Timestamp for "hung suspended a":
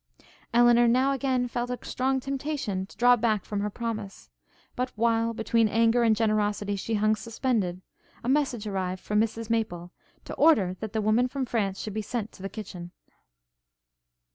6.95-8.27